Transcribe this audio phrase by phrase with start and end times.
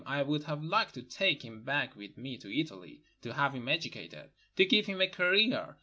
[0.03, 3.67] I would have liked to take him back with me to Italy, to have him
[3.67, 5.77] educated, to give him a career.